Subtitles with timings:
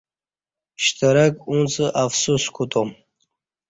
[0.83, 2.89] .شترک اُڅ افسوس کوتوم